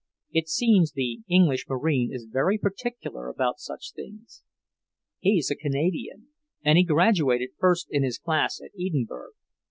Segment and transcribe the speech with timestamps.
[0.31, 4.41] It seems the English marine is very particular about such things.
[5.19, 6.29] He's a Canadian,
[6.63, 9.33] and he graduated first in his class at Edinburgh.